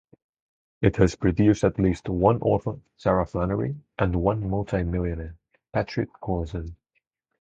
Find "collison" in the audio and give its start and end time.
6.23-6.73